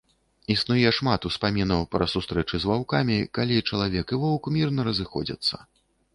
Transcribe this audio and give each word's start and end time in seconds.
Існуе 0.53 0.93
шмат 0.99 1.27
успамінаў 1.29 1.83
пра 1.97 2.07
сустрэчы 2.13 2.55
з 2.65 2.71
ваўкамі, 2.71 3.19
калі 3.41 3.61
чалавек 3.69 4.07
і 4.19 4.21
воўк 4.25 4.43
мірна 4.59 4.81
разыходзяцца. 4.91 5.55